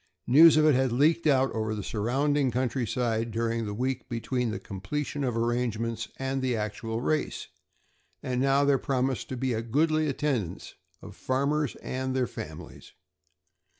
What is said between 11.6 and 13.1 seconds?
and their families.